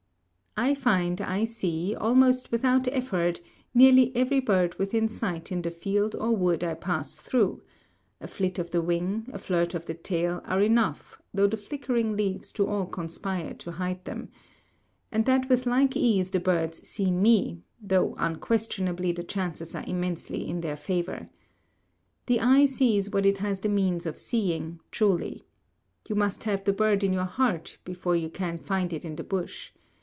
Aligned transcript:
I 0.57 0.75
find 0.75 1.21
I 1.21 1.45
see, 1.45 1.95
almost 1.95 2.51
without 2.51 2.87
effort, 2.89 3.39
nearly 3.73 4.13
every 4.13 4.41
bird 4.41 4.75
within 4.77 5.07
sight 5.07 5.49
in 5.49 5.61
the 5.61 5.71
field 5.71 6.13
or 6.13 6.35
wood 6.35 6.61
I 6.61 6.73
pass 6.73 7.15
through 7.15 7.61
(a 8.19 8.27
flit 8.27 8.59
of 8.59 8.71
the 8.71 8.81
wing, 8.81 9.27
a 9.31 9.39
flirt 9.39 9.73
of 9.73 9.85
the 9.85 9.93
tail, 9.93 10.41
are 10.43 10.61
enough, 10.61 11.17
though 11.33 11.47
the 11.47 11.55
flickering 11.55 12.17
leaves 12.17 12.51
do 12.51 12.67
all 12.67 12.85
conspire 12.85 13.53
to 13.55 13.71
hide 13.71 14.03
them), 14.03 14.27
and 15.09 15.25
that 15.25 15.47
with 15.47 15.65
like 15.65 15.95
ease 15.95 16.29
the 16.31 16.39
birds 16.41 16.85
see 16.87 17.11
me, 17.11 17.63
though 17.81 18.13
unquestionably 18.19 19.13
the 19.13 19.23
chances 19.23 19.73
are 19.73 19.85
immensely 19.87 20.45
in 20.47 20.59
their 20.59 20.77
favor. 20.77 21.29
The 22.25 22.41
eye 22.41 22.65
sees 22.65 23.09
what 23.09 23.25
it 23.25 23.37
has 23.37 23.61
the 23.61 23.69
means 23.69 24.05
of 24.05 24.19
seeing, 24.19 24.81
truly. 24.91 25.45
You 26.09 26.15
must 26.15 26.43
have 26.43 26.65
the 26.65 26.73
bird 26.73 27.05
in 27.05 27.13
your 27.13 27.23
heart 27.23 27.77
before 27.85 28.17
you 28.17 28.29
can 28.29 28.57
find 28.57 28.91
it 28.91 29.05
in 29.05 29.15
the 29.15 29.23
bush. 29.23 29.71